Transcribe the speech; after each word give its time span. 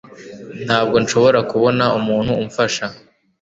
Ntabwo 0.65 0.95
nshobora 1.03 1.39
kubona 1.51 1.85
umuntu 1.99 2.31
umfasha 2.43 2.85